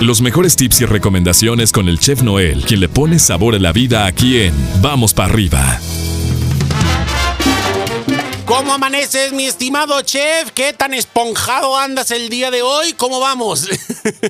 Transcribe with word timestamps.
Los 0.00 0.22
mejores 0.22 0.54
tips 0.54 0.82
y 0.82 0.84
recomendaciones 0.86 1.72
con 1.72 1.88
el 1.88 1.98
chef 1.98 2.22
Noel, 2.22 2.62
quien 2.64 2.78
le 2.78 2.88
pone 2.88 3.18
sabor 3.18 3.56
a 3.56 3.58
la 3.58 3.72
vida 3.72 4.06
aquí 4.06 4.40
en 4.42 4.54
Vamos 4.80 5.12
para 5.12 5.32
arriba. 5.32 5.80
¿Cómo 8.44 8.74
amaneces, 8.74 9.32
mi 9.32 9.46
estimado 9.46 10.00
chef? 10.02 10.52
¿Qué 10.54 10.72
tan 10.72 10.94
esponjado 10.94 11.76
andas 11.76 12.12
el 12.12 12.28
día 12.28 12.52
de 12.52 12.62
hoy? 12.62 12.92
¿Cómo 12.96 13.18
vamos? 13.18 13.68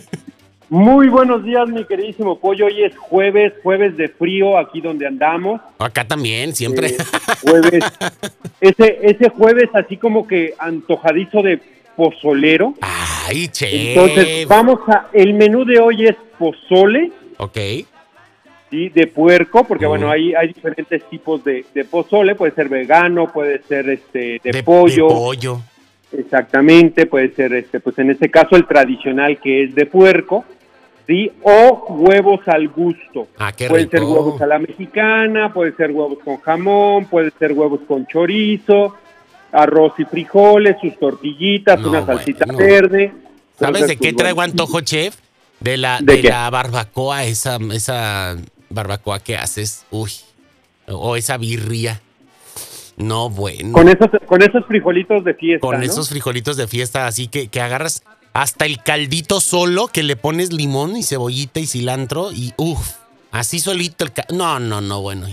Muy 0.70 1.08
buenos 1.08 1.44
días, 1.44 1.68
mi 1.68 1.84
queridísimo 1.84 2.38
pollo. 2.40 2.64
Hoy 2.64 2.84
es 2.84 2.96
jueves, 2.96 3.52
jueves 3.62 3.94
de 3.98 4.08
frío, 4.08 4.56
aquí 4.56 4.80
donde 4.80 5.06
andamos. 5.06 5.60
Acá 5.78 6.02
también, 6.06 6.54
siempre. 6.54 6.88
Eh, 6.88 6.96
jueves. 7.42 7.84
Ese, 8.60 8.98
ese 9.02 9.28
jueves 9.28 9.68
así 9.72 9.96
como 9.98 10.26
que 10.26 10.54
antojadizo 10.58 11.42
de 11.42 11.60
pozolero. 12.02 12.74
Ay, 12.80 13.48
chef. 13.48 13.68
Entonces, 13.72 14.46
vamos 14.46 14.78
a. 14.88 15.08
El 15.12 15.34
menú 15.34 15.64
de 15.64 15.80
hoy 15.80 16.06
es 16.06 16.14
pozole. 16.38 17.10
Ok. 17.38 17.58
¿sí? 18.70 18.88
De 18.90 19.06
puerco, 19.08 19.64
porque 19.64 19.86
Mm. 19.86 19.88
bueno, 19.88 20.10
hay, 20.10 20.32
hay 20.34 20.48
diferentes 20.48 21.02
tipos 21.10 21.42
de, 21.42 21.64
de 21.74 21.84
pozole. 21.84 22.34
Puede 22.36 22.52
ser 22.52 22.68
vegano, 22.68 23.26
puede 23.32 23.62
ser 23.64 23.88
este 23.90 24.40
de, 24.44 24.50
De- 24.52 24.62
pollo. 24.62 25.08
de 25.08 25.14
pollo. 25.14 25.60
Exactamente, 26.16 27.06
puede 27.06 27.34
ser 27.34 27.52
este, 27.54 27.80
pues 27.80 27.98
en 27.98 28.10
este 28.10 28.30
caso 28.30 28.56
el 28.56 28.66
tradicional 28.66 29.38
que 29.40 29.64
es 29.64 29.74
de 29.74 29.84
puerco, 29.86 30.44
¿sí? 31.06 31.30
O 31.42 31.86
huevos 31.98 32.40
al 32.46 32.68
gusto. 32.68 33.28
Ah, 33.38 33.52
qué 33.52 33.68
pueden 33.68 33.90
ser 33.90 34.02
huevos 34.02 34.40
a 34.40 34.46
la 34.46 34.58
mexicana, 34.58 35.52
puede 35.52 35.72
ser 35.72 35.90
huevos 35.90 36.18
con 36.24 36.36
jamón, 36.38 37.06
puede 37.06 37.30
ser 37.38 37.52
huevos 37.52 37.80
con 37.88 38.06
chorizo, 38.06 38.96
arroz 39.52 39.94
y 39.98 40.04
frijoles, 40.04 40.76
sus 40.80 40.98
tortillitas, 40.98 41.80
No, 41.80 41.88
una 41.90 42.04
salsita 42.06 42.44
bueno. 42.46 42.58
verde. 42.58 43.12
¿Sabes 43.58 43.86
de 43.88 43.96
qué 43.96 44.12
traigo 44.12 44.40
antojo, 44.40 44.80
chef? 44.80 45.16
De 45.60 45.76
la, 45.76 45.98
¿De 46.00 46.22
la 46.22 46.48
barbacoa, 46.50 47.24
esa, 47.24 47.58
esa 47.72 48.36
barbacoa 48.70 49.18
que 49.20 49.36
haces. 49.36 49.84
Uy. 49.90 50.12
O 50.86 51.16
esa 51.16 51.36
birria. 51.36 52.00
No, 52.96 53.30
bueno. 53.30 53.72
Con 53.72 53.88
esos, 53.88 54.08
con 54.26 54.42
esos 54.42 54.64
frijolitos 54.66 55.24
de 55.24 55.34
fiesta, 55.34 55.66
con 55.66 55.78
¿no? 55.78 55.84
esos 55.84 56.08
frijolitos 56.08 56.56
de 56.56 56.66
fiesta, 56.66 57.06
así 57.06 57.28
que, 57.28 57.48
que 57.48 57.60
agarras 57.60 58.02
hasta 58.32 58.66
el 58.66 58.82
caldito 58.82 59.40
solo, 59.40 59.88
que 59.88 60.02
le 60.02 60.16
pones 60.16 60.52
limón 60.52 60.96
y 60.96 61.02
cebollita 61.02 61.60
y 61.60 61.66
cilantro 61.66 62.32
y 62.32 62.54
uff, 62.56 62.94
así 63.30 63.60
solito 63.60 64.04
el 64.04 64.12
No, 64.36 64.58
no, 64.58 64.80
no, 64.80 65.00
bueno. 65.00 65.26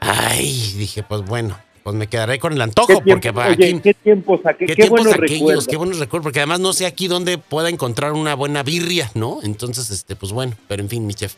Ay, 0.00 0.74
dije, 0.76 1.04
pues 1.04 1.22
bueno, 1.22 1.56
pues 1.82 1.96
me 1.96 2.06
quedaré 2.06 2.38
con 2.38 2.52
el 2.52 2.58
¿Qué 2.58 2.62
antojo, 2.62 2.86
tiempo- 3.02 3.10
porque 3.12 3.30
oye, 3.30 3.50
aquí... 3.70 3.80
qué 3.82 3.94
tiempos, 3.94 4.40
qué, 4.44 4.54
¿Qué, 4.58 4.66
qué 4.66 4.74
tiempos 4.74 4.90
buenos 5.00 5.14
aquellos? 5.14 5.30
recuerdos. 5.38 5.66
Qué 5.66 5.76
buenos 5.76 5.98
recuerdos, 5.98 6.24
porque 6.24 6.38
además 6.40 6.60
no 6.60 6.72
sé 6.72 6.86
aquí 6.86 7.08
dónde 7.08 7.38
pueda 7.38 7.68
encontrar 7.68 8.12
una 8.12 8.34
buena 8.34 8.62
birria, 8.62 9.10
¿no? 9.14 9.40
Entonces, 9.42 9.90
este, 9.90 10.14
pues 10.16 10.32
bueno, 10.32 10.54
pero 10.68 10.82
en 10.82 10.88
fin, 10.88 11.06
mi 11.06 11.14
chef. 11.14 11.34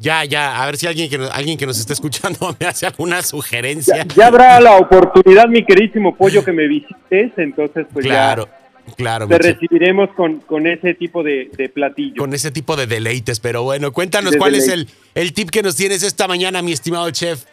Ya, 0.00 0.24
ya, 0.24 0.62
a 0.62 0.66
ver 0.66 0.76
si 0.76 0.86
alguien 0.86 1.10
que, 1.10 1.16
alguien 1.32 1.58
que 1.58 1.66
nos 1.66 1.78
esté 1.80 1.92
escuchando 1.92 2.54
me 2.60 2.66
hace 2.66 2.86
alguna 2.86 3.20
sugerencia. 3.22 3.96
Ya, 3.96 4.14
ya 4.14 4.26
habrá 4.28 4.60
la 4.60 4.76
oportunidad, 4.76 5.48
mi 5.48 5.64
queridísimo 5.64 6.14
pollo, 6.16 6.44
que 6.44 6.52
me 6.52 6.68
visites, 6.68 7.32
entonces 7.36 7.84
pues 7.92 8.06
claro, 8.06 8.48
ya 8.86 8.94
claro, 8.94 9.26
te 9.26 9.38
recibiremos 9.38 10.10
con, 10.16 10.38
con 10.40 10.68
ese 10.68 10.94
tipo 10.94 11.24
de, 11.24 11.50
de 11.56 11.68
platillo. 11.68 12.14
con 12.16 12.32
ese 12.32 12.52
tipo 12.52 12.76
de 12.76 12.86
deleites. 12.86 13.40
Pero 13.40 13.64
bueno, 13.64 13.92
cuéntanos 13.92 14.30
De 14.30 14.38
cuál 14.38 14.54
es 14.54 14.68
el, 14.68 14.88
el 15.16 15.32
tip 15.32 15.50
que 15.50 15.64
nos 15.64 15.74
tienes 15.74 16.04
esta 16.04 16.28
mañana, 16.28 16.62
mi 16.62 16.70
estimado 16.70 17.10
chef. 17.10 17.44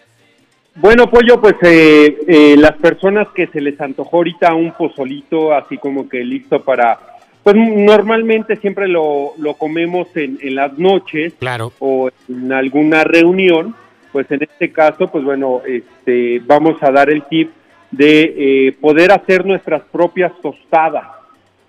Bueno, 0.75 1.09
pollo, 1.09 1.39
pues 1.39 1.55
eh, 1.61 2.17
eh, 2.27 2.55
las 2.57 2.73
personas 2.73 3.29
que 3.33 3.47
se 3.47 3.61
les 3.61 3.79
antojó 3.79 4.17
ahorita 4.17 4.53
un 4.53 4.71
pozolito, 4.73 5.53
así 5.53 5.77
como 5.77 6.07
que 6.09 6.23
listo 6.23 6.61
para... 6.63 6.99
Pues 7.43 7.55
normalmente 7.55 8.55
siempre 8.57 8.87
lo, 8.87 9.33
lo 9.37 9.53
comemos 9.53 10.07
en, 10.17 10.39
en 10.41 10.55
las 10.55 10.77
noches 10.79 11.33
Claro. 11.39 11.71
o 11.79 12.09
en 12.27 12.51
alguna 12.51 13.03
reunión, 13.03 13.75
pues 14.11 14.29
en 14.31 14.41
este 14.41 14.71
caso, 14.71 15.07
pues 15.11 15.23
bueno, 15.23 15.61
este, 15.67 16.39
vamos 16.45 16.81
a 16.81 16.89
dar 16.91 17.09
el 17.11 17.21
tip 17.23 17.51
de 17.91 18.33
eh, 18.67 18.71
poder 18.81 19.11
hacer 19.11 19.45
nuestras 19.45 19.83
propias 19.91 20.31
tostadas. 20.41 21.05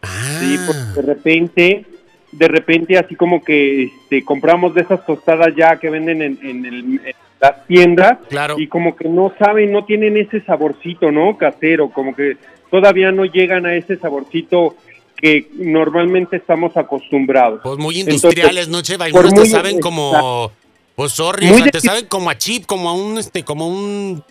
Ah, 0.00 0.38
Sí, 0.40 0.58
porque 0.66 1.00
de 1.00 1.14
repente, 1.14 1.84
de 2.32 2.48
repente 2.48 2.98
así 2.98 3.14
como 3.14 3.44
que 3.44 3.84
este, 3.84 4.24
compramos 4.24 4.74
de 4.74 4.80
esas 4.80 5.04
tostadas 5.04 5.54
ya 5.54 5.76
que 5.78 5.90
venden 5.90 6.22
en, 6.22 6.38
en 6.42 6.64
el- 6.66 7.00
en 7.04 7.14
las 7.40 7.66
tiendas 7.66 8.18
Claro. 8.28 8.58
y 8.58 8.66
como 8.68 8.96
que 8.96 9.08
no 9.08 9.32
saben, 9.38 9.72
no 9.72 9.84
tienen 9.84 10.16
ese 10.16 10.40
saborcito, 10.42 11.10
¿no? 11.10 11.36
Casero, 11.36 11.90
como 11.90 12.14
que 12.14 12.36
todavía 12.70 13.12
no 13.12 13.24
llegan 13.24 13.66
a 13.66 13.74
ese 13.74 13.96
saborcito 13.96 14.76
que 15.16 15.48
normalmente 15.54 16.36
estamos 16.36 16.76
acostumbrados. 16.76 17.60
pues 17.62 17.78
muy 17.78 18.00
Entonces, 18.00 18.24
industriales, 18.24 18.68
¿no, 18.68 18.82
por 18.82 19.02
Algunos 19.06 19.34
te 19.44 19.46
saben 19.46 19.80
como... 19.80 20.50
Pues 20.94 21.12
sorry, 21.12 21.50
o 21.50 21.58
sea, 21.58 21.66
te 21.70 21.80
saben 21.80 22.06
como 22.06 22.30
a 22.30 22.38
chip, 22.38 22.64
como 22.64 22.88
a 22.88 22.94
un, 22.94 23.18
este, 23.18 23.44
como 23.44 23.68
un... 23.68 24.22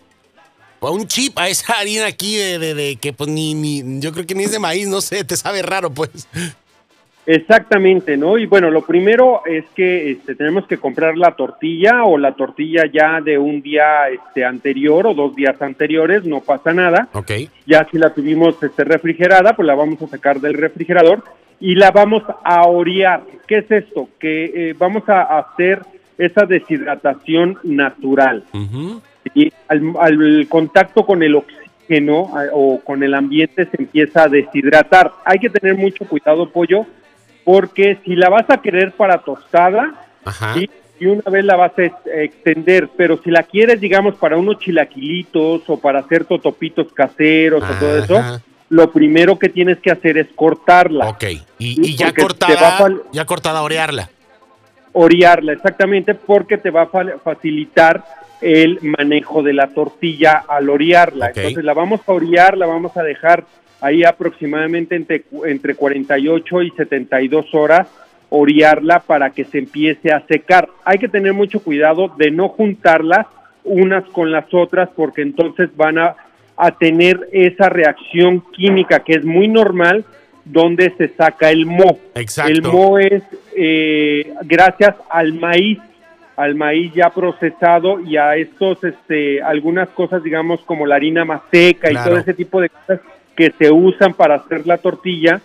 A 0.82 0.90
un 0.90 1.08
chip, 1.08 1.38
a 1.38 1.48
esa 1.48 1.74
harina 1.74 2.06
aquí 2.08 2.36
de, 2.36 2.60
de, 2.60 2.74
de 2.74 2.96
que 2.98 3.14
pues 3.14 3.30
ni, 3.30 3.54
ni, 3.56 4.00
yo 4.00 4.12
creo 4.12 4.28
que 4.28 4.36
ni 4.36 4.44
es 4.44 4.52
de 4.52 4.60
maíz, 4.60 4.88
no 4.88 5.02
sé, 5.02 5.24
te 5.24 5.36
sabe 5.36 5.64
raro, 5.64 5.90
pues. 5.90 6.28
Exactamente, 7.28 8.18
¿no? 8.18 8.38
Y 8.38 8.46
bueno, 8.46 8.70
lo 8.70 8.84
primero 8.84 9.42
es 9.46 9.66
que 9.76 10.12
este, 10.12 10.36
tenemos 10.36 10.68
que 10.68 10.78
comprar 10.78 11.18
la 11.18 11.32
tortilla 11.36 12.04
o 12.04 12.18
la 12.18 12.34
tortilla 12.34 12.84
ya 12.92 13.20
de 13.20 13.38
un 13.38 13.62
día 13.62 14.10
este, 14.10 14.46
anterior 14.46 15.08
o 15.08 15.14
dos 15.14 15.36
días 15.36 15.60
anteriores, 15.62 16.24
no 16.26 16.42
pasa 16.42 16.72
nada. 16.74 17.08
Ok. 17.14 17.32
Ya 17.66 17.88
si 17.92 17.98
la 17.98 18.14
tuvimos 18.14 18.62
este, 18.62 18.84
refrigerada, 18.84 19.56
pues 19.56 19.66
la 19.66 19.74
vamos 19.76 20.02
a 20.04 20.08
sacar 20.08 20.40
del 20.40 20.54
refrigerador 20.54 21.24
y 21.60 21.76
la 21.76 21.90
vamos 21.92 22.22
a 22.44 22.68
orear. 22.68 23.22
¿Qué 23.48 23.58
es 23.58 23.72
esto? 23.72 24.08
Que 24.20 24.46
eh, 24.70 24.76
vamos 24.78 25.08
a 25.10 25.40
hacer 25.40 25.80
esa 26.18 26.46
deshidratación 26.46 27.58
natural. 27.64 28.44
Y 29.34 29.52
al, 29.68 29.94
al 30.00 30.46
contacto 30.48 31.06
con 31.06 31.24
el 31.24 31.36
oxígeno 31.36 32.30
a- 32.38 32.50
o 32.54 32.80
con 32.82 33.02
el 33.04 33.14
ambiente 33.16 33.66
se 33.66 33.82
empieza 33.82 34.24
a 34.24 34.28
deshidratar. 34.30 35.12
Hay 35.26 35.40
que 35.40 35.50
tener 35.50 35.76
mucho 35.76 36.06
cuidado, 36.06 36.50
pollo, 36.50 36.86
porque 37.46 37.98
si 38.04 38.16
la 38.18 38.28
vas 38.30 38.50
a 38.50 38.58
querer 38.58 38.92
para 38.92 39.20
tostada. 39.20 39.94
¿sí? 40.56 40.70
y 41.00 41.06
una 41.08 41.30
vez 41.30 41.44
la 41.46 41.56
vas 41.58 41.78
a 41.78 41.84
ex- 41.84 42.08
extender, 42.08 42.88
pero 42.98 43.18
si 43.22 43.30
la 43.30 43.44
quieres, 43.44 43.80
digamos, 43.82 44.16
para 44.16 44.38
unos 44.38 44.60
chilaquilitos 44.60 45.62
o 45.70 45.78
para 45.78 46.00
hacer 46.00 46.24
totopitos 46.24 46.92
caseros 46.94 47.62
o 47.64 47.74
todo 47.76 47.98
eso, 47.98 48.40
lo 48.70 48.90
primero 48.92 49.38
que 49.38 49.50
tienes 49.50 49.78
que 49.80 49.92
hacer 49.92 50.18
es 50.18 50.28
cortarla, 50.36 51.10
Ok. 51.10 51.24
Y, 51.60 51.76
Sí, 51.76 51.82
y 51.84 51.96
ya 51.98 52.14
cortada, 52.14 52.78
a 52.86 52.90
ya 53.12 53.26
cortada, 53.26 53.62
orearla. 53.62 54.10
orearla, 54.94 55.52
exactamente, 55.54 56.16
porque 56.16 56.58
te 56.58 56.70
va 56.72 56.84
a 56.84 56.88
fa- 56.88 57.18
facilitar 57.24 58.04
el 58.42 58.80
manejo 58.82 59.44
de 59.44 59.54
la 59.54 59.68
tortilla 59.68 60.46
al 60.48 60.70
orearla. 60.70 61.28
Entonces 61.36 61.64
la 61.64 61.74
vamos 61.74 62.02
a 62.08 62.12
orear, 62.14 62.58
la 62.58 62.66
vamos 62.68 62.96
a 62.96 63.04
dejar 63.04 63.44
ahí 63.82 64.04
aproximadamente 64.04 64.96
entre, 64.96 65.24
entre 65.46 65.76
48 65.76 66.62
y 66.64 66.72
72 66.72 67.54
horas, 67.54 67.88
orearla 68.30 69.00
para 69.00 69.30
que 69.30 69.46
se 69.46 69.60
empiece 69.60 70.12
a 70.12 70.22
secar. 70.28 70.70
Hay 70.84 70.98
que 70.98 71.08
tener 71.08 71.34
mucho 71.34 71.60
cuidado 71.62 72.12
de 72.18 72.32
no 72.32 72.50
juntarlas 72.50 73.28
unas 73.64 74.04
con 74.06 74.32
las 74.32 74.46
otras 74.54 74.90
porque 74.96 75.22
entonces 75.22 75.70
van 75.76 75.98
a, 75.98 76.16
a 76.58 76.72
tener 76.72 77.28
esa 77.32 77.70
reacción 77.70 78.44
química 78.52 79.00
que 79.00 79.14
es 79.14 79.26
muy 79.26 79.48
normal 79.48 80.06
donde 80.46 80.92
se 80.98 81.10
saca 81.10 81.50
el 81.50 81.66
mo. 81.66 81.98
Exacto. 82.14 82.52
El 82.52 82.62
mo 82.62 83.00
es 83.00 83.24
eh, 83.58 84.34
gracias 84.44 84.96
al 85.10 85.34
maíz, 85.34 85.80
al 86.36 86.56
maíz 86.56 86.94
ya 86.94 87.10
procesado 87.10 88.00
y 88.00 88.18
a 88.18 88.36
estos, 88.36 88.84
este, 88.84 89.42
algunas 89.42 89.90
cosas, 89.90 90.24
digamos, 90.24 90.62
como 90.62 90.86
la 90.86 90.96
harina 90.96 91.26
más 91.26 91.42
seca 91.52 91.90
Claro. 91.90 92.06
y 92.06 92.10
todo 92.10 92.20
ese 92.20 92.34
tipo 92.36 92.62
de 92.62 92.70
cosas 92.70 93.00
que 93.36 93.54
se 93.58 93.72
usan 93.72 94.14
para 94.14 94.36
hacer 94.36 94.66
la 94.66 94.78
tortilla, 94.78 95.42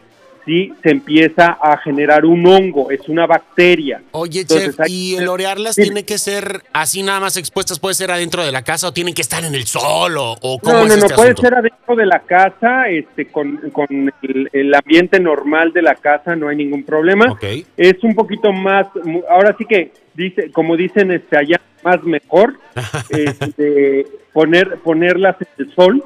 sí, 0.46 0.72
se 0.82 0.90
empieza 0.90 1.58
a 1.62 1.76
generar 1.78 2.24
un 2.24 2.46
hongo, 2.46 2.90
es 2.90 3.08
una 3.08 3.26
bacteria. 3.26 4.00
Oye, 4.12 4.40
Entonces, 4.40 4.74
chef, 4.76 4.88
¿y 4.88 5.16
el 5.16 5.28
orearlas 5.28 5.74
Sí. 5.74 5.82
tiene 5.82 6.04
que 6.04 6.16
ser 6.18 6.62
así 6.72 7.02
nada 7.02 7.20
más 7.20 7.36
expuestas? 7.36 7.78
¿Puede 7.78 7.94
ser 7.94 8.10
adentro 8.10 8.44
de 8.44 8.50
la 8.50 8.62
casa 8.62 8.88
o 8.88 8.92
tienen 8.92 9.12
que 9.14 9.22
estar 9.22 9.44
en 9.44 9.54
el 9.54 9.64
sol? 9.66 10.16
¿O, 10.16 10.32
o 10.40 10.58
cómo 10.58 10.78
No, 10.78 10.82
es 10.84 10.88
no, 10.88 10.96
no, 10.96 11.02
este 11.06 11.14
puede 11.14 11.30
asunto? 11.32 11.42
ser 11.42 11.54
adentro 11.58 11.94
de 11.96 12.06
la 12.06 12.20
casa, 12.20 12.88
este, 12.88 13.26
con, 13.26 13.56
con 13.70 13.86
el, 14.22 14.48
el 14.52 14.74
ambiente 14.74 15.20
normal 15.20 15.72
de 15.72 15.82
la 15.82 15.94
casa, 15.94 16.34
no 16.36 16.48
hay 16.48 16.56
ningún 16.56 16.84
problema. 16.84 17.30
Ok. 17.32 17.44
Es 17.76 18.02
un 18.02 18.14
poquito 18.14 18.50
más, 18.52 18.86
ahora 19.28 19.54
sí 19.58 19.64
que 19.68 19.92
dice, 20.14 20.50
como 20.50 20.76
dicen 20.76 21.10
este 21.10 21.36
allá, 21.36 21.60
más 21.82 22.02
mejor, 22.04 22.54
este, 23.10 24.06
poner, 24.32 24.78
ponerlas 24.78 25.36
en 25.40 25.48
el 25.66 25.74
sol, 25.74 26.04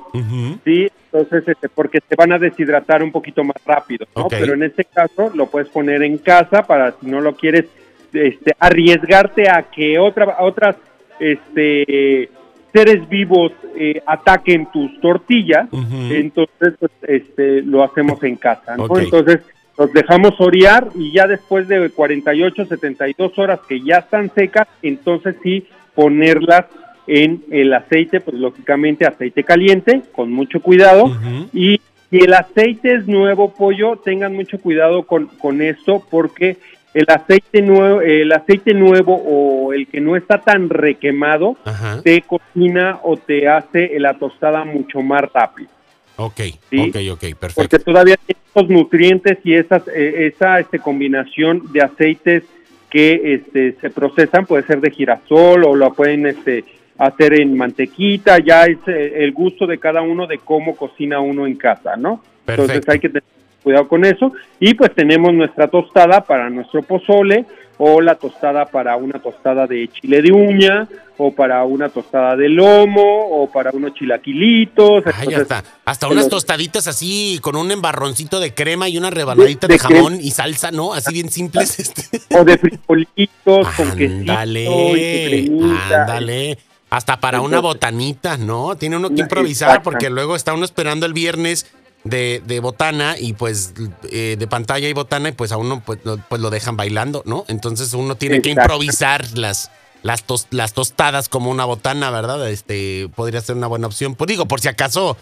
sí, 0.64 0.88
entonces, 1.12 1.48
este, 1.48 1.68
porque 1.68 2.00
se 2.08 2.16
van 2.16 2.32
a 2.32 2.38
deshidratar 2.38 3.02
un 3.02 3.12
poquito 3.12 3.44
más 3.44 3.56
rápido, 3.64 4.06
¿no? 4.16 4.28
Pero 4.28 4.54
en 4.54 4.64
este 4.64 4.84
caso 4.84 5.30
lo 5.34 5.46
puedes 5.46 5.68
poner 5.68 6.02
en 6.02 6.18
casa 6.18 6.62
para 6.62 6.92
si 6.92 7.06
no 7.06 7.20
lo 7.20 7.36
quieres, 7.36 7.66
este, 8.12 8.52
arriesgarte 8.58 9.48
a 9.48 9.62
que 9.62 9.98
otra, 9.98 10.36
otras, 10.40 10.76
este, 11.20 12.28
seres 12.72 13.08
vivos 13.08 13.52
eh, 13.76 14.02
ataquen 14.04 14.66
tus 14.72 15.00
tortillas, 15.00 15.68
entonces, 16.10 16.74
pues, 16.78 16.92
este, 17.02 17.62
lo 17.62 17.84
hacemos 17.84 18.22
en 18.24 18.36
casa, 18.36 18.76
¿no? 18.76 18.98
Entonces, 18.98 19.40
los 19.76 19.92
dejamos 19.92 20.40
orear 20.40 20.88
y 20.94 21.12
ya 21.12 21.26
después 21.26 21.68
de 21.68 21.90
48, 21.90 22.66
72 22.66 23.38
horas 23.38 23.60
que 23.68 23.80
ya 23.80 23.98
están 23.98 24.32
secas, 24.34 24.68
entonces 24.82 25.36
sí 25.42 25.66
ponerlas 25.94 26.66
en 27.06 27.42
el 27.50 27.72
aceite, 27.74 28.20
pues 28.20 28.36
lógicamente 28.36 29.06
aceite 29.06 29.44
caliente, 29.44 30.02
con 30.12 30.32
mucho 30.32 30.60
cuidado. 30.60 31.12
Y 31.52 31.80
si 32.10 32.18
el 32.18 32.32
aceite 32.32 32.94
es 32.94 33.06
nuevo, 33.06 33.52
pollo, 33.52 33.96
tengan 33.96 34.34
mucho 34.34 34.58
cuidado 34.58 35.02
con, 35.02 35.26
con 35.26 35.60
esto 35.60 36.02
porque 36.10 36.56
el 36.94 37.06
aceite 37.08 37.60
nuevo, 37.60 38.00
el 38.00 38.30
aceite 38.32 38.72
nuevo 38.72 39.16
o 39.16 39.72
el 39.72 39.88
que 39.88 40.00
no 40.00 40.16
está 40.16 40.38
tan 40.38 40.68
requemado 40.70 41.56
te 42.04 42.22
cocina 42.22 43.00
o 43.02 43.16
te 43.16 43.48
hace 43.48 43.98
la 43.98 44.14
tostada 44.14 44.64
mucho 44.64 45.00
más 45.02 45.22
rápido. 45.32 45.68
Ok, 46.16 46.40
ok, 46.72 46.96
ok, 47.12 47.20
perfecto. 47.20 47.54
Porque 47.54 47.78
todavía 47.78 48.16
tiene 48.16 48.40
esos 48.54 48.68
nutrientes 48.68 49.38
y 49.44 49.54
esas, 49.54 49.86
eh, 49.88 50.32
esa 50.32 50.60
este, 50.60 50.78
combinación 50.78 51.72
de 51.72 51.82
aceites 51.82 52.44
que 52.88 53.34
este, 53.34 53.72
se 53.80 53.90
procesan, 53.90 54.46
puede 54.46 54.64
ser 54.64 54.80
de 54.80 54.90
girasol 54.90 55.64
o 55.64 55.74
lo 55.74 55.92
pueden 55.92 56.26
este, 56.26 56.64
hacer 56.98 57.40
en 57.40 57.56
mantequita, 57.56 58.38
ya 58.38 58.66
es 58.66 58.78
eh, 58.86 59.24
el 59.24 59.32
gusto 59.32 59.66
de 59.66 59.78
cada 59.78 60.02
uno 60.02 60.26
de 60.26 60.38
cómo 60.38 60.76
cocina 60.76 61.18
uno 61.20 61.46
en 61.46 61.56
casa, 61.56 61.96
¿no? 61.96 62.22
Entonces 62.46 62.88
hay 62.88 63.00
que 63.00 63.08
tener 63.08 63.24
cuidado 63.64 63.88
con 63.88 64.04
eso. 64.04 64.32
Y 64.60 64.74
pues 64.74 64.94
tenemos 64.94 65.32
nuestra 65.32 65.66
tostada 65.66 66.20
para 66.20 66.48
nuestro 66.50 66.82
pozole 66.82 67.46
o 67.78 68.00
la 68.00 68.14
tostada 68.16 68.66
para 68.66 68.96
una 68.96 69.20
tostada 69.20 69.66
de 69.66 69.88
chile 69.88 70.22
de 70.22 70.32
uña 70.32 70.88
o 71.16 71.32
para 71.32 71.64
una 71.64 71.88
tostada 71.88 72.36
de 72.36 72.48
lomo 72.48 73.02
o 73.02 73.50
para 73.50 73.70
unos 73.72 73.94
chilaquilitos. 73.94 75.04
Ay, 75.14 75.34
hasta, 75.34 75.62
hasta 75.84 76.08
unas 76.08 76.28
tostaditas 76.28 76.86
así 76.86 77.38
con 77.40 77.56
un 77.56 77.70
embarroncito 77.70 78.40
de 78.40 78.52
crema 78.52 78.88
y 78.88 78.98
una 78.98 79.10
rebanadita 79.10 79.66
de, 79.66 79.78
jamón 79.78 80.18
y 80.20 80.30
salsa, 80.30 80.70
¿no? 80.70 80.92
Así 80.92 81.12
bien 81.12 81.30
simples. 81.30 81.78
Este. 81.84 82.20
O 82.38 82.44
de 82.44 82.56
frijolitos 82.56 83.68
con 83.76 83.96
quesito 83.96 84.32
Ándale, 84.32 85.48
ándale. 85.92 86.58
Hasta 86.90 87.18
para 87.18 87.40
una 87.40 87.60
botanita, 87.60 88.36
¿no? 88.36 88.76
Tiene 88.76 88.96
uno 88.96 89.10
que 89.10 89.22
improvisar 89.22 89.82
porque 89.82 90.08
luego 90.10 90.36
está 90.36 90.54
uno 90.54 90.64
esperando 90.64 91.06
el 91.06 91.12
viernes 91.12 91.66
de, 92.04 92.42
de 92.44 92.60
botana 92.60 93.16
y 93.18 93.32
pues 93.32 93.74
eh, 94.10 94.36
de 94.38 94.46
pantalla 94.46 94.88
y 94.88 94.92
botana 94.92 95.30
y 95.30 95.32
pues 95.32 95.52
a 95.52 95.56
uno 95.56 95.82
pues, 95.84 95.98
pues 96.28 96.40
lo 96.40 96.50
dejan 96.50 96.76
bailando, 96.76 97.22
¿no? 97.26 97.44
Entonces 97.48 97.92
uno 97.94 98.14
tiene 98.14 98.42
que 98.42 98.50
improvisar 98.50 99.26
las, 99.36 99.70
las, 100.02 100.24
las 100.50 100.72
tostadas 100.74 101.28
como 101.28 101.50
una 101.50 101.64
botana, 101.64 102.10
¿verdad? 102.10 102.48
Este 102.48 103.08
podría 103.14 103.40
ser 103.40 103.56
una 103.56 103.66
buena 103.66 103.86
opción. 103.86 104.14
Pues 104.14 104.28
digo, 104.28 104.46
por 104.46 104.60
si 104.60 104.68
acaso 104.68 105.16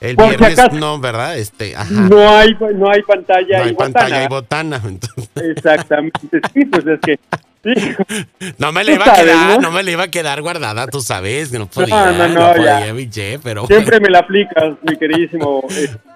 el 0.00 0.16
viernes 0.16 0.58
no, 0.72 1.00
¿verdad? 1.00 1.38
Este, 1.38 1.74
No 1.90 2.36
hay 2.36 2.54
no 2.74 2.90
hay 2.90 3.02
pantalla 3.02 3.58
no 3.58 3.64
hay 3.64 3.74
pantalla 3.74 4.24
y 4.24 4.28
botana. 4.28 4.82
Exactamente. 5.36 6.40
Sí, 6.52 6.64
pues 6.66 6.86
es 6.86 7.00
que 7.00 7.18
no 8.58 8.72
me 8.72 8.84
le 8.84 8.94
iba 8.94 9.04
a 9.04 9.14
quedar, 9.14 9.60
¿no? 9.60 9.70
me 9.70 9.82
le 9.82 9.92
iba 9.92 10.04
a 10.04 10.08
quedar 10.08 10.42
guardada, 10.42 10.86
tú 10.86 11.00
sabes, 11.00 11.52
no 11.52 11.66
podía, 11.66 12.12
no, 12.12 12.28
no, 12.28 12.54
no, 12.54 13.00
pero 13.42 13.66
Siempre 13.66 14.00
me 14.00 14.10
la 14.10 14.20
aplicas, 14.20 14.74
mi 14.82 14.96
queridísimo 14.96 15.64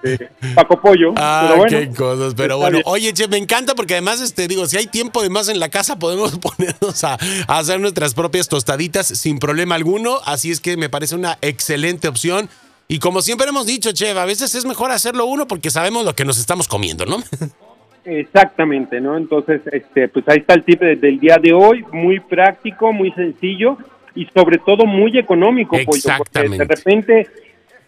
este, 0.03 0.29
Paco 0.55 0.79
Pollo. 0.79 1.13
Ah, 1.17 1.43
pero 1.43 1.57
bueno, 1.57 1.77
qué 1.77 1.89
cosas, 1.95 2.33
pero 2.35 2.57
bueno, 2.57 2.79
oye, 2.85 3.13
che, 3.13 3.27
me 3.27 3.37
encanta 3.37 3.75
porque 3.75 3.93
además, 3.93 4.21
este, 4.21 4.47
digo, 4.47 4.65
si 4.65 4.77
hay 4.77 4.87
tiempo 4.87 5.21
de 5.21 5.29
más 5.29 5.49
en 5.49 5.59
la 5.59 5.69
casa, 5.69 5.99
podemos 5.99 6.37
ponernos 6.39 7.03
a, 7.03 7.17
a 7.47 7.57
hacer 7.57 7.79
nuestras 7.79 8.13
propias 8.13 8.47
tostaditas 8.47 9.07
sin 9.07 9.39
problema 9.39 9.75
alguno, 9.75 10.19
así 10.25 10.51
es 10.51 10.59
que 10.59 10.77
me 10.77 10.89
parece 10.89 11.15
una 11.15 11.37
excelente 11.41 12.07
opción. 12.07 12.49
Y 12.87 12.99
como 12.99 13.21
siempre 13.21 13.47
hemos 13.47 13.65
dicho, 13.65 13.93
Che, 13.93 14.09
a 14.09 14.25
veces 14.25 14.53
es 14.53 14.65
mejor 14.65 14.91
hacerlo 14.91 15.25
uno 15.25 15.47
porque 15.47 15.71
sabemos 15.71 16.03
lo 16.03 16.13
que 16.13 16.25
nos 16.25 16.37
estamos 16.37 16.67
comiendo, 16.67 17.05
¿no? 17.05 17.23
Exactamente, 18.03 18.99
¿no? 18.99 19.15
Entonces, 19.15 19.61
este, 19.71 20.07
pues 20.07 20.27
ahí 20.27 20.39
está 20.39 20.55
el 20.55 20.63
tip 20.63 20.81
del 20.81 21.19
día 21.19 21.37
de 21.41 21.53
hoy, 21.53 21.85
muy 21.91 22.19
práctico, 22.19 22.91
muy 22.91 23.11
sencillo 23.11 23.77
y 24.15 24.25
sobre 24.33 24.57
todo 24.57 24.85
muy 24.85 25.17
económico, 25.17 25.75
Exactamente. 25.75 26.25
porque 26.33 26.57
de 26.57 26.65
repente 26.65 27.27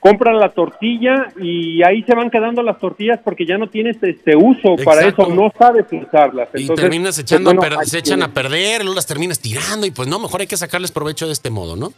compran 0.04 0.38
la 0.38 0.50
tortilla 0.50 1.32
y 1.40 1.82
ahí 1.82 2.04
se 2.04 2.14
van 2.14 2.30
quedando 2.30 2.62
las 2.62 2.78
tortillas 2.78 3.22
porque 3.24 3.46
ya 3.46 3.58
no 3.58 3.68
tienes 3.68 3.96
este 4.04 4.36
uso 4.36 4.76
para 4.84 5.08
eso, 5.08 5.28
no 5.30 5.50
sabes 5.58 5.86
usarlas. 5.92 6.50
y 6.56 6.68
terminas 6.68 7.16
pues, 7.16 7.20
echando 7.20 7.54
se 7.86 8.00
echan 8.00 8.22
a 8.22 8.34
perder, 8.34 8.82
luego 8.82 8.96
las 8.96 9.08
terminas 9.08 9.40
tirando 9.40 9.88
y 9.88 9.92
pues 9.92 10.10
no, 10.10 10.20
mejor 10.20 10.42
hay 10.42 10.48
que 10.48 10.58
sacarles 10.58 10.92
provecho 10.92 11.26
de 11.26 11.32
este 11.32 11.50
modo, 11.50 11.78
¿no? 11.78 11.94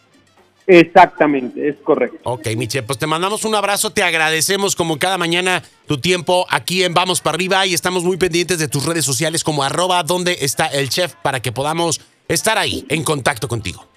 Exactamente, 0.68 1.70
es 1.70 1.76
correcto. 1.84 2.18
Ok, 2.24 2.48
Miche, 2.58 2.82
pues 2.82 2.98
te 2.98 3.06
mandamos 3.06 3.46
un 3.46 3.54
abrazo, 3.54 3.92
te 3.92 4.02
agradecemos 4.02 4.76
como 4.76 4.98
cada 4.98 5.18
mañana 5.18 5.62
tu 5.88 6.00
tiempo 6.00 6.48
aquí 6.50 6.84
en 6.84 6.94
Vamos 6.94 7.22
para 7.22 7.36
arriba 7.36 7.66
y 7.68 7.74
estamos 7.74 8.04
muy 8.04 8.18
pendientes 8.18 8.58
de 8.58 8.68
tus 8.68 8.86
redes 8.86 9.06
sociales 9.06 9.44
como 9.44 9.64
arroba 9.64 10.02
donde 10.04 10.38
está 10.42 10.68
el 10.68 10.90
chef 10.90 11.14
para 11.22 11.40
que 11.42 11.52
podamos 11.52 12.02
estar 12.28 12.58
ahí 12.58 12.86
en 12.90 13.04
contacto 13.04 13.48
contigo. 13.48 13.88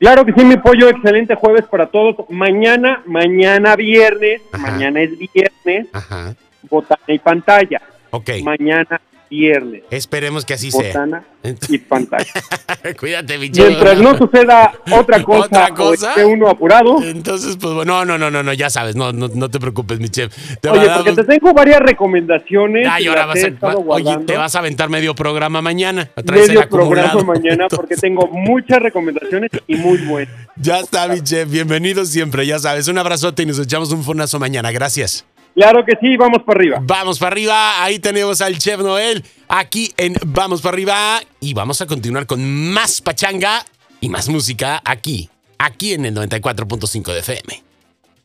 Claro 0.00 0.26
que 0.26 0.32
sí, 0.32 0.44
mi 0.44 0.56
pollo, 0.56 0.88
excelente 0.88 1.36
jueves 1.36 1.64
para 1.70 1.86
todos. 1.86 2.16
Mañana, 2.28 3.02
mañana 3.06 3.76
viernes, 3.76 4.42
mañana 4.58 5.00
es 5.00 5.10
viernes, 5.16 5.86
Ajá. 5.92 6.34
botana 6.68 7.02
y 7.06 7.18
pantalla. 7.20 7.80
Ok. 8.10 8.30
Mañana 8.42 9.00
viernes. 9.34 9.82
Esperemos 9.90 10.44
que 10.44 10.54
así 10.54 10.70
sea. 10.70 11.24
y 11.68 11.78
pantalla. 11.78 12.32
Cuídate, 13.00 13.38
mi 13.38 13.50
Mientras 13.50 13.98
no 13.98 14.16
suceda 14.16 14.72
otra 14.92 15.22
cosa, 15.24 15.46
¿Otra 15.46 15.68
cosa? 15.70 16.08
esté 16.10 16.24
uno 16.24 16.48
apurado. 16.48 17.02
Entonces, 17.02 17.56
pues 17.60 17.74
bueno, 17.74 18.04
no, 18.04 18.16
no, 18.16 18.30
no, 18.30 18.42
no, 18.42 18.52
ya 18.52 18.70
sabes, 18.70 18.94
no, 18.96 19.12
no, 19.12 19.28
no 19.28 19.50
te 19.50 19.58
preocupes, 19.58 19.98
mi 19.98 20.08
chef. 20.08 20.32
Te 20.60 20.68
oye, 20.68 20.88
porque 20.94 21.12
te 21.12 21.24
tengo 21.24 21.52
varias 21.52 21.80
recomendaciones. 21.80 22.86
Ay, 22.90 23.06
ahora 23.06 23.26
vas 23.26 23.44
a, 23.44 23.76
oye, 23.76 24.16
te 24.26 24.36
vas 24.36 24.54
a 24.54 24.58
aventar 24.60 24.88
medio 24.88 25.14
programa 25.14 25.60
mañana. 25.60 26.10
Medio 26.24 26.68
programa 26.68 27.22
mañana 27.22 27.66
porque 27.68 27.96
tengo 28.00 28.28
muchas 28.28 28.80
recomendaciones 28.80 29.50
y 29.66 29.76
muy 29.76 29.98
buenas. 29.98 30.34
Ya 30.56 30.78
está, 30.78 31.08
mi 31.08 31.20
chef, 31.20 31.50
bienvenido 31.50 32.04
siempre, 32.04 32.46
ya 32.46 32.58
sabes. 32.58 32.86
Un 32.88 32.98
abrazote 32.98 33.42
y 33.42 33.46
nos 33.46 33.58
echamos 33.58 33.90
un 33.92 34.04
fonazo 34.04 34.38
mañana. 34.38 34.70
Gracias. 34.70 35.24
Claro 35.54 35.84
que 35.84 35.92
sí, 36.00 36.16
vamos 36.16 36.42
para 36.44 36.58
arriba. 36.58 36.78
Vamos 36.82 37.18
para 37.18 37.32
arriba, 37.32 37.82
ahí 37.84 38.00
tenemos 38.00 38.40
al 38.40 38.58
Chef 38.58 38.80
Noel 38.80 39.24
aquí 39.48 39.92
en 39.96 40.14
Vamos 40.26 40.60
para 40.60 40.74
arriba 40.74 41.20
y 41.40 41.54
vamos 41.54 41.80
a 41.80 41.86
continuar 41.86 42.26
con 42.26 42.72
más 42.72 43.00
pachanga 43.00 43.64
y 44.00 44.08
más 44.08 44.28
música 44.28 44.82
aquí, 44.84 45.30
aquí 45.58 45.94
en 45.94 46.06
el 46.06 46.14
94.5 46.14 47.12
de 47.12 47.18
FM. 47.20 47.73